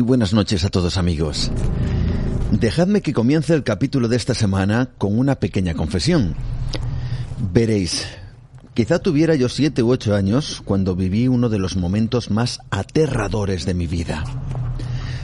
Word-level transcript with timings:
Muy 0.00 0.06
buenas 0.06 0.32
noches 0.32 0.64
a 0.64 0.70
todos 0.70 0.96
amigos. 0.96 1.50
Dejadme 2.52 3.02
que 3.02 3.12
comience 3.12 3.52
el 3.52 3.64
capítulo 3.64 4.08
de 4.08 4.16
esta 4.16 4.32
semana 4.32 4.88
con 4.96 5.18
una 5.18 5.34
pequeña 5.34 5.74
confesión. 5.74 6.34
Veréis, 7.52 8.06
quizá 8.72 9.00
tuviera 9.00 9.34
yo 9.34 9.50
siete 9.50 9.82
u 9.82 9.90
ocho 9.90 10.14
años 10.14 10.62
cuando 10.64 10.96
viví 10.96 11.28
uno 11.28 11.50
de 11.50 11.58
los 11.58 11.76
momentos 11.76 12.30
más 12.30 12.60
aterradores 12.70 13.66
de 13.66 13.74
mi 13.74 13.86
vida. 13.86 14.24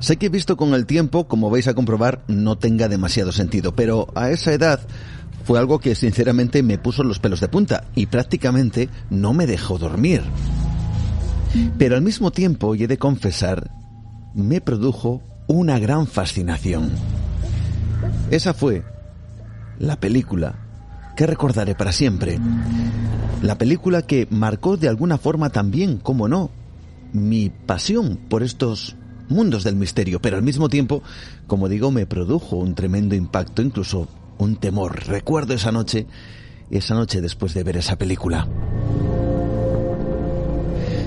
Sé 0.00 0.18
que 0.18 0.26
he 0.26 0.28
visto 0.28 0.58
con 0.58 0.74
el 0.74 0.84
tiempo, 0.84 1.28
como 1.28 1.48
vais 1.48 1.66
a 1.66 1.72
comprobar, 1.72 2.22
no 2.28 2.58
tenga 2.58 2.88
demasiado 2.88 3.32
sentido, 3.32 3.74
pero 3.74 4.08
a 4.14 4.28
esa 4.28 4.52
edad 4.52 4.80
fue 5.46 5.58
algo 5.58 5.78
que 5.78 5.94
sinceramente 5.94 6.62
me 6.62 6.76
puso 6.76 7.04
los 7.04 7.20
pelos 7.20 7.40
de 7.40 7.48
punta 7.48 7.84
y 7.94 8.04
prácticamente 8.04 8.90
no 9.08 9.32
me 9.32 9.46
dejó 9.46 9.78
dormir. 9.78 10.20
Pero 11.78 11.96
al 11.96 12.02
mismo 12.02 12.30
tiempo, 12.32 12.74
y 12.74 12.84
he 12.84 12.86
de 12.86 12.98
confesar, 12.98 13.77
me 14.38 14.60
produjo 14.60 15.20
una 15.48 15.80
gran 15.80 16.06
fascinación. 16.06 16.92
Esa 18.30 18.54
fue 18.54 18.84
la 19.80 19.98
película 19.98 20.54
que 21.16 21.26
recordaré 21.26 21.74
para 21.74 21.90
siempre. 21.90 22.38
La 23.42 23.58
película 23.58 24.02
que 24.02 24.28
marcó 24.30 24.76
de 24.76 24.88
alguna 24.88 25.18
forma 25.18 25.50
también, 25.50 25.98
como 25.98 26.28
no, 26.28 26.50
mi 27.12 27.50
pasión 27.50 28.16
por 28.28 28.44
estos 28.44 28.94
mundos 29.28 29.64
del 29.64 29.74
misterio, 29.74 30.20
pero 30.22 30.36
al 30.36 30.44
mismo 30.44 30.68
tiempo, 30.68 31.02
como 31.48 31.68
digo, 31.68 31.90
me 31.90 32.06
produjo 32.06 32.56
un 32.56 32.76
tremendo 32.76 33.16
impacto, 33.16 33.60
incluso 33.60 34.06
un 34.38 34.54
temor. 34.54 35.04
Recuerdo 35.08 35.54
esa 35.54 35.72
noche, 35.72 36.06
esa 36.70 36.94
noche 36.94 37.20
después 37.20 37.54
de 37.54 37.64
ver 37.64 37.76
esa 37.76 37.98
película. 37.98 38.46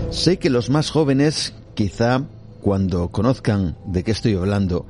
Sé 0.10 0.38
que 0.38 0.50
los 0.50 0.70
más 0.70 0.90
jóvenes 0.90 1.54
quizá 1.76 2.26
cuando 2.62 3.10
conozcan 3.10 3.76
de 3.86 4.04
qué 4.04 4.12
estoy 4.12 4.36
hablando, 4.36 4.86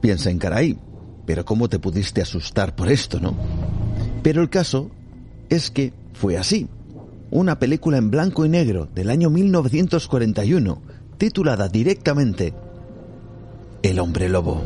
piensen, 0.00 0.38
caray, 0.38 0.76
pero 1.24 1.44
¿cómo 1.44 1.68
te 1.68 1.78
pudiste 1.78 2.20
asustar 2.20 2.74
por 2.74 2.90
esto, 2.90 3.20
no? 3.20 3.34
Pero 4.22 4.42
el 4.42 4.50
caso 4.50 4.90
es 5.48 5.70
que 5.70 5.92
fue 6.12 6.36
así. 6.36 6.68
Una 7.30 7.58
película 7.58 7.98
en 7.98 8.10
blanco 8.10 8.44
y 8.44 8.48
negro 8.48 8.88
del 8.94 9.10
año 9.10 9.30
1941, 9.30 10.82
titulada 11.18 11.68
directamente 11.68 12.54
El 13.82 13.98
hombre 13.98 14.28
lobo. 14.28 14.62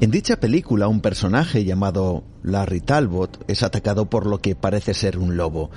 En 0.00 0.10
dicha 0.10 0.36
película, 0.36 0.88
un 0.88 1.02
personaje 1.02 1.64
llamado 1.64 2.24
Larry 2.42 2.80
Talbot 2.80 3.44
es 3.48 3.62
atacado 3.62 4.08
por 4.08 4.26
lo 4.26 4.38
que 4.38 4.56
parece 4.56 4.94
ser 4.94 5.18
un 5.18 5.36
lobo 5.36 5.70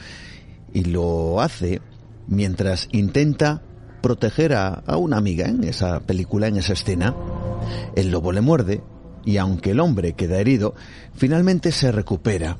y 0.73 0.85
lo 0.85 1.41
hace 1.41 1.81
mientras 2.27 2.89
intenta 2.91 3.61
proteger 4.01 4.53
a, 4.53 4.83
una 4.97 5.17
amiga 5.17 5.47
en 5.47 5.63
esa 5.63 6.01
película, 6.01 6.47
en 6.47 6.57
esa 6.57 6.73
escena. 6.73 7.15
El 7.95 8.11
lobo 8.11 8.31
le 8.31 8.41
muerde 8.41 8.81
y 9.23 9.37
aunque 9.37 9.71
el 9.71 9.79
hombre 9.79 10.13
queda 10.13 10.39
herido, 10.39 10.75
finalmente 11.15 11.71
se 11.71 11.91
recupera. 11.91 12.57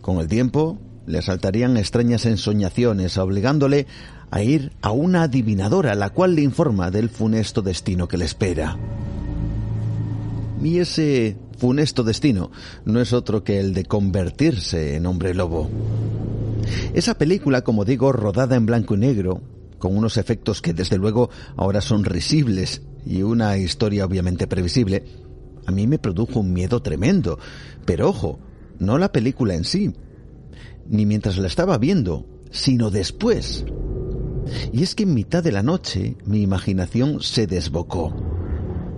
Con 0.00 0.18
el 0.18 0.28
tiempo 0.28 0.78
le 1.06 1.18
asaltarían 1.18 1.76
extrañas 1.76 2.26
ensoñaciones, 2.26 3.18
obligándole 3.18 3.86
a 4.30 4.42
ir 4.42 4.72
a 4.82 4.92
una 4.92 5.24
adivinadora, 5.24 5.94
la 5.94 6.10
cual 6.10 6.36
le 6.36 6.42
informa 6.42 6.90
del 6.90 7.10
funesto 7.10 7.60
destino 7.62 8.06
que 8.06 8.18
le 8.18 8.24
espera. 8.24 8.78
Y 10.62 10.78
ese 10.78 11.36
funesto 11.58 12.04
destino 12.04 12.52
no 12.84 13.00
es 13.00 13.12
otro 13.12 13.42
que 13.42 13.58
el 13.58 13.74
de 13.74 13.84
convertirse 13.84 14.94
en 14.94 15.06
hombre 15.06 15.34
lobo. 15.34 15.68
Esa 16.94 17.16
película, 17.16 17.62
como 17.62 17.84
digo, 17.84 18.12
rodada 18.12 18.56
en 18.56 18.66
blanco 18.66 18.94
y 18.94 18.98
negro, 18.98 19.42
con 19.78 19.96
unos 19.96 20.16
efectos 20.16 20.62
que 20.62 20.72
desde 20.72 20.98
luego 20.98 21.30
ahora 21.56 21.80
son 21.80 22.04
risibles 22.04 22.82
y 23.04 23.22
una 23.22 23.56
historia 23.56 24.04
obviamente 24.04 24.46
previsible, 24.46 25.04
a 25.66 25.72
mí 25.72 25.86
me 25.86 25.98
produjo 25.98 26.40
un 26.40 26.52
miedo 26.52 26.80
tremendo. 26.82 27.38
Pero 27.84 28.08
ojo, 28.08 28.38
no 28.78 28.98
la 28.98 29.10
película 29.10 29.54
en 29.54 29.64
sí, 29.64 29.92
ni 30.88 31.06
mientras 31.06 31.38
la 31.38 31.46
estaba 31.46 31.78
viendo, 31.78 32.26
sino 32.50 32.90
después. 32.90 33.64
Y 34.72 34.82
es 34.82 34.94
que 34.94 35.04
en 35.04 35.14
mitad 35.14 35.42
de 35.42 35.52
la 35.52 35.62
noche 35.62 36.16
mi 36.24 36.42
imaginación 36.42 37.20
se 37.22 37.46
desbocó. 37.46 38.14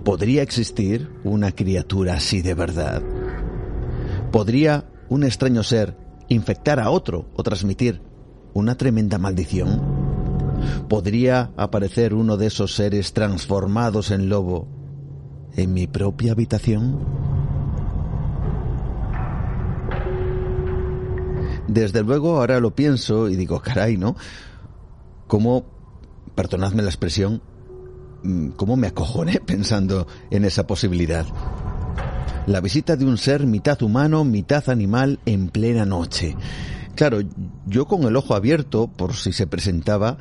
¿Podría 0.03 0.43
existir 0.43 1.09
una 1.23 1.51
criatura 1.51 2.15
así 2.15 2.41
de 2.41 2.53
verdad? 2.53 3.01
¿Podría 4.31 4.85
un 5.09 5.23
extraño 5.23 5.63
ser 5.63 5.97
infectar 6.29 6.79
a 6.79 6.89
otro 6.89 7.25
o 7.35 7.43
transmitir 7.43 8.01
una 8.53 8.75
tremenda 8.75 9.17
maldición? 9.17 9.81
¿Podría 10.87 11.51
aparecer 11.57 12.13
uno 12.13 12.37
de 12.37 12.47
esos 12.47 12.75
seres 12.75 13.13
transformados 13.13 14.11
en 14.11 14.29
lobo 14.29 14.67
en 15.55 15.73
mi 15.73 15.87
propia 15.87 16.31
habitación? 16.31 16.99
Desde 21.67 22.03
luego 22.03 22.37
ahora 22.37 22.59
lo 22.59 22.75
pienso 22.75 23.27
y 23.27 23.35
digo, 23.35 23.59
caray, 23.59 23.97
¿no? 23.97 24.15
¿Cómo, 25.27 25.65
perdonadme 26.35 26.83
la 26.83 26.89
expresión, 26.89 27.41
cómo 28.55 28.77
me 28.77 28.87
acojoné 28.87 29.39
pensando 29.45 30.07
en 30.29 30.45
esa 30.45 30.67
posibilidad? 30.67 31.25
La 32.47 32.61
visita 32.61 32.95
de 32.95 33.05
un 33.05 33.17
ser 33.17 33.45
mitad 33.45 33.81
humano, 33.81 34.23
mitad 34.23 34.69
animal 34.69 35.19
en 35.25 35.49
plena 35.49 35.85
noche. 35.85 36.35
Claro, 36.95 37.19
yo 37.65 37.85
con 37.85 38.03
el 38.03 38.15
ojo 38.15 38.35
abierto, 38.35 38.87
por 38.87 39.15
si 39.15 39.33
se 39.33 39.47
presentaba, 39.47 40.17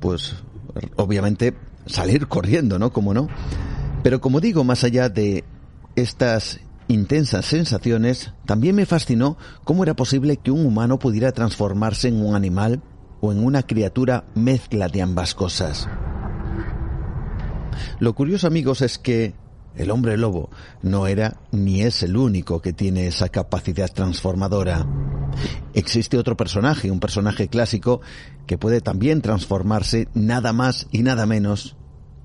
pues 0.00 0.34
obviamente 0.96 1.54
salir 1.86 2.26
corriendo, 2.26 2.78
¿no? 2.78 2.92
Como 2.92 3.14
no. 3.14 3.28
Pero 4.02 4.20
como 4.20 4.40
digo, 4.40 4.64
más 4.64 4.84
allá 4.84 5.08
de 5.08 5.44
estas 5.94 6.60
intensas 6.88 7.46
sensaciones, 7.46 8.32
también 8.44 8.76
me 8.76 8.86
fascinó 8.86 9.36
cómo 9.64 9.82
era 9.82 9.94
posible 9.94 10.36
que 10.36 10.50
un 10.50 10.64
humano 10.66 10.98
pudiera 10.98 11.32
transformarse 11.32 12.08
en 12.08 12.24
un 12.24 12.34
animal 12.34 12.82
o 13.20 13.32
en 13.32 13.42
una 13.42 13.62
criatura 13.62 14.24
mezcla 14.34 14.88
de 14.88 15.02
ambas 15.02 15.34
cosas. 15.34 15.88
Lo 17.98 18.14
curioso, 18.14 18.46
amigos, 18.46 18.82
es 18.82 18.98
que 18.98 19.34
el 19.76 19.90
hombre 19.90 20.16
lobo 20.16 20.50
no 20.82 21.06
era 21.06 21.40
ni 21.52 21.82
es 21.82 22.02
el 22.02 22.16
único 22.16 22.60
que 22.60 22.72
tiene 22.72 23.06
esa 23.06 23.28
capacidad 23.28 23.90
transformadora. 23.92 24.86
Existe 25.74 26.18
otro 26.18 26.36
personaje, 26.36 26.90
un 26.90 27.00
personaje 27.00 27.48
clásico, 27.48 28.00
que 28.46 28.58
puede 28.58 28.80
también 28.80 29.20
transformarse 29.20 30.08
nada 30.14 30.52
más 30.52 30.88
y 30.90 31.02
nada 31.02 31.26
menos 31.26 31.76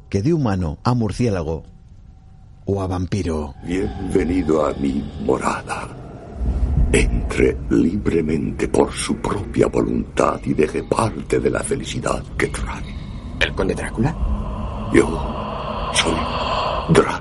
que 0.10 0.22
de 0.22 0.34
humano 0.34 0.80
a 0.84 0.94
murciélago 0.94 1.64
o 2.66 2.82
a 2.82 2.88
vampiro. 2.88 3.56
Bienvenido 3.64 4.66
a 4.66 4.74
mi 4.74 5.04
morada. 5.26 5.90
Entre 6.94 7.58
libremente 7.70 8.68
por 8.68 8.92
su 8.92 9.16
propia 9.18 9.68
voluntad 9.68 10.40
y 10.44 10.54
deje 10.54 10.84
parte 10.84 11.40
de 11.40 11.50
la 11.50 11.62
felicidad 11.62 12.22
que 12.38 12.48
trae. 12.48 12.96
¿El 13.40 13.56
conde 13.56 13.74
Drácula? 13.74 14.90
Yo 14.94 15.08
soy 15.94 16.14
Drácula. 16.94 17.21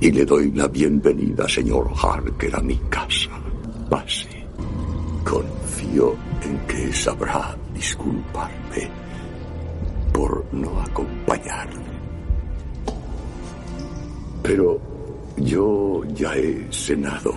Y 0.00 0.10
le 0.10 0.24
doy 0.24 0.50
la 0.52 0.66
bienvenida, 0.66 1.46
señor 1.46 1.90
Harker, 1.94 2.56
a 2.56 2.60
mi 2.60 2.76
casa. 2.88 3.30
Pase. 3.90 4.28
Confío 5.24 6.14
en 6.42 6.58
que 6.66 6.92
sabrá 6.92 7.54
disculparme 7.74 8.88
por 10.12 10.44
no 10.52 10.80
acompañarle. 10.80 11.84
Pero 14.42 14.80
yo 15.36 16.02
ya 16.14 16.34
he 16.34 16.66
cenado 16.72 17.34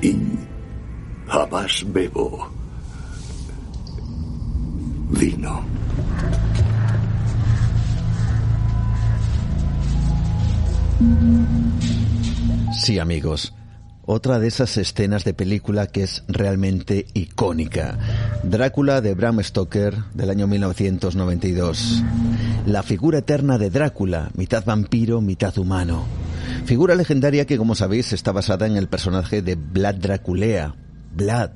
y 0.00 0.16
jamás 1.28 1.84
bebo 1.92 2.48
vino. 5.10 5.81
Sí, 12.72 12.98
amigos. 12.98 13.54
Otra 14.04 14.40
de 14.40 14.48
esas 14.48 14.76
escenas 14.76 15.24
de 15.24 15.32
película 15.32 15.86
que 15.86 16.02
es 16.02 16.24
realmente 16.26 17.06
icónica. 17.14 17.96
Drácula 18.42 19.00
de 19.00 19.14
Bram 19.14 19.40
Stoker 19.40 19.94
del 20.14 20.30
año 20.30 20.48
1992. 20.48 22.02
La 22.66 22.82
figura 22.82 23.18
eterna 23.18 23.58
de 23.58 23.70
Drácula, 23.70 24.30
mitad 24.34 24.64
vampiro, 24.64 25.20
mitad 25.20 25.56
humano. 25.56 26.04
Figura 26.64 26.96
legendaria 26.96 27.46
que, 27.46 27.58
como 27.58 27.76
sabéis, 27.76 28.12
está 28.12 28.32
basada 28.32 28.66
en 28.66 28.76
el 28.76 28.88
personaje 28.88 29.42
de 29.42 29.54
Vlad 29.54 29.94
Draculea. 29.94 30.74
Vlad. 31.14 31.50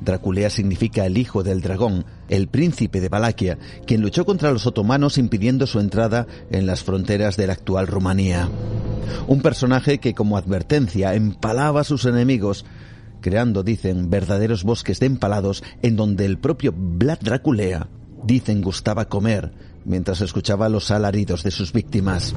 Draculea 0.00 0.50
significa 0.50 1.06
el 1.06 1.18
hijo 1.18 1.42
del 1.42 1.60
dragón, 1.60 2.04
el 2.28 2.48
príncipe 2.48 3.00
de 3.00 3.08
Valaquia, 3.08 3.58
quien 3.86 4.02
luchó 4.02 4.24
contra 4.24 4.52
los 4.52 4.66
otomanos 4.66 5.18
impidiendo 5.18 5.66
su 5.66 5.80
entrada 5.80 6.26
en 6.50 6.66
las 6.66 6.84
fronteras 6.84 7.36
de 7.36 7.46
la 7.46 7.54
actual 7.54 7.86
Rumanía. 7.86 8.48
Un 9.26 9.40
personaje 9.40 9.98
que 9.98 10.14
como 10.14 10.36
advertencia 10.36 11.14
empalaba 11.14 11.80
a 11.80 11.84
sus 11.84 12.04
enemigos, 12.04 12.64
creando, 13.20 13.62
dicen, 13.62 14.10
verdaderos 14.10 14.64
bosques 14.64 15.00
de 15.00 15.06
empalados 15.06 15.64
en 15.82 15.96
donde 15.96 16.26
el 16.26 16.38
propio 16.38 16.74
Vlad 16.76 17.18
Draculea, 17.20 17.88
dicen, 18.24 18.60
gustaba 18.60 19.08
comer 19.08 19.52
mientras 19.84 20.20
escuchaba 20.20 20.68
los 20.68 20.90
alaridos 20.90 21.42
de 21.42 21.50
sus 21.50 21.72
víctimas. 21.72 22.34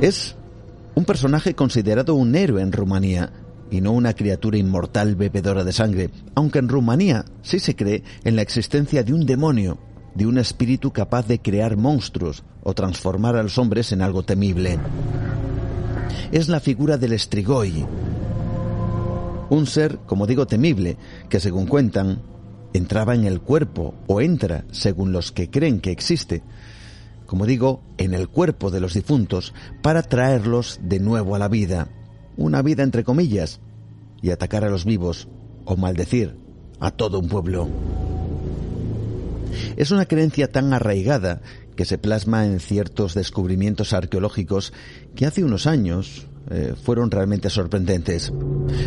Es 0.00 0.36
un 0.94 1.04
personaje 1.04 1.54
considerado 1.54 2.14
un 2.14 2.34
héroe 2.34 2.62
en 2.62 2.72
Rumanía 2.72 3.32
y 3.70 3.80
no 3.80 3.92
una 3.92 4.14
criatura 4.14 4.58
inmortal 4.58 5.16
bebedora 5.16 5.64
de 5.64 5.72
sangre, 5.72 6.10
aunque 6.34 6.58
en 6.58 6.68
Rumanía 6.68 7.24
sí 7.42 7.58
se 7.58 7.76
cree 7.76 8.02
en 8.24 8.36
la 8.36 8.42
existencia 8.42 9.02
de 9.02 9.12
un 9.12 9.26
demonio, 9.26 9.78
de 10.14 10.26
un 10.26 10.38
espíritu 10.38 10.92
capaz 10.92 11.26
de 11.26 11.40
crear 11.40 11.76
monstruos 11.76 12.44
o 12.62 12.74
transformar 12.74 13.36
a 13.36 13.42
los 13.42 13.58
hombres 13.58 13.92
en 13.92 14.02
algo 14.02 14.22
temible. 14.22 14.78
Es 16.32 16.48
la 16.48 16.60
figura 16.60 16.96
del 16.96 17.12
Estrigoi, 17.12 17.86
un 19.50 19.66
ser, 19.66 19.98
como 20.06 20.26
digo, 20.26 20.46
temible, 20.46 20.96
que 21.28 21.40
según 21.40 21.66
cuentan, 21.66 22.22
entraba 22.72 23.14
en 23.14 23.24
el 23.24 23.40
cuerpo 23.40 23.94
o 24.06 24.20
entra, 24.20 24.64
según 24.70 25.12
los 25.12 25.32
que 25.32 25.50
creen 25.50 25.80
que 25.80 25.90
existe, 25.90 26.42
como 27.26 27.46
digo, 27.46 27.82
en 27.98 28.14
el 28.14 28.28
cuerpo 28.28 28.70
de 28.70 28.80
los 28.80 28.94
difuntos 28.94 29.54
para 29.82 30.02
traerlos 30.02 30.80
de 30.82 30.98
nuevo 30.98 31.34
a 31.34 31.38
la 31.38 31.48
vida, 31.48 31.88
una 32.38 32.62
vida 32.62 32.84
entre 32.84 33.04
comillas, 33.04 33.60
y 34.22 34.30
atacar 34.30 34.64
a 34.64 34.70
los 34.70 34.84
vivos 34.84 35.28
o 35.64 35.76
maldecir 35.76 36.36
a 36.80 36.90
todo 36.90 37.18
un 37.18 37.28
pueblo. 37.28 37.68
Es 39.76 39.90
una 39.90 40.06
creencia 40.06 40.50
tan 40.50 40.72
arraigada 40.72 41.42
que 41.76 41.84
se 41.84 41.98
plasma 41.98 42.46
en 42.46 42.60
ciertos 42.60 43.14
descubrimientos 43.14 43.92
arqueológicos 43.92 44.72
que 45.14 45.26
hace 45.26 45.44
unos 45.44 45.66
años 45.66 46.26
eh, 46.50 46.74
fueron 46.80 47.10
realmente 47.10 47.50
sorprendentes. 47.50 48.32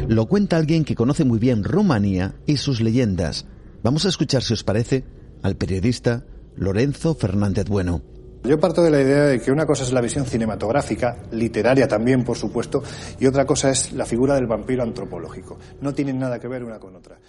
Lo 0.07 0.25
cuenta 0.27 0.57
alguien 0.57 0.83
que 0.83 0.95
conoce 0.95 1.25
muy 1.25 1.39
bien 1.39 1.63
Rumanía 1.63 2.36
y 2.45 2.57
sus 2.57 2.81
leyendas. 2.81 3.45
Vamos 3.83 4.06
a 4.06 4.09
escuchar, 4.09 4.44
si 4.44 4.53
os 4.53 4.63
parece, 4.63 5.03
al 5.42 5.56
periodista 5.56 6.25
Lorenzo 6.56 7.15
Fernández 7.15 7.68
Bueno. 7.68 8.01
Yo 8.43 8.59
parto 8.59 8.81
de 8.81 8.89
la 8.89 9.01
idea 9.01 9.23
de 9.25 9.39
que 9.39 9.51
una 9.51 9.65
cosa 9.65 9.83
es 9.83 9.93
la 9.93 10.01
visión 10.01 10.25
cinematográfica, 10.25 11.17
literaria 11.31 11.88
también, 11.88 12.23
por 12.23 12.38
supuesto, 12.38 12.81
y 13.19 13.27
otra 13.27 13.45
cosa 13.45 13.69
es 13.69 13.93
la 13.93 14.05
figura 14.05 14.33
del 14.35 14.47
vampiro 14.47 14.81
antropológico. 14.81 15.59
No 15.79 15.93
tienen 15.93 16.17
nada 16.17 16.39
que 16.39 16.47
ver 16.47 16.63
una 16.63 16.79
con 16.79 16.95
otra. 16.95 17.19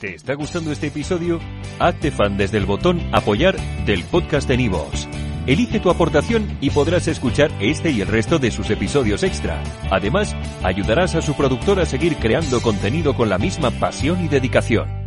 ¿Te 0.00 0.14
está 0.14 0.34
gustando 0.34 0.72
este 0.72 0.88
episodio? 0.88 1.38
Hazte 1.78 2.10
fan 2.10 2.36
desde 2.36 2.58
el 2.58 2.66
botón 2.66 3.00
Apoyar 3.12 3.56
del 3.84 4.04
podcast 4.04 4.48
de 4.48 4.56
Nivos. 4.56 5.08
Elige 5.46 5.78
tu 5.78 5.90
aportación 5.90 6.58
y 6.60 6.70
podrás 6.70 7.08
escuchar 7.08 7.50
este 7.60 7.90
y 7.90 8.00
el 8.00 8.08
resto 8.08 8.38
de 8.38 8.50
sus 8.50 8.68
episodios 8.70 9.22
extra. 9.22 9.62
Además, 9.90 10.34
ayudarás 10.64 11.14
a 11.14 11.22
su 11.22 11.34
productor 11.34 11.78
a 11.78 11.86
seguir 11.86 12.16
creando 12.16 12.60
contenido 12.60 13.14
con 13.14 13.28
la 13.28 13.38
misma 13.38 13.70
pasión 13.70 14.24
y 14.24 14.28
dedicación. 14.28 15.05